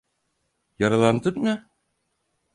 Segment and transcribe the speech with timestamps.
[0.79, 1.69] Yaralandın mı?